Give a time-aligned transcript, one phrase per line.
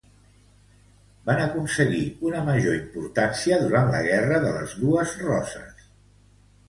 [1.29, 5.89] Van aconseguir una major importància durant la Guerra de les Dues Roses.